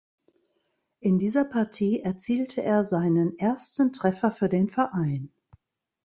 [0.99, 5.31] In dieser Partie erzielte er seinen ersten Treffer für den Verein.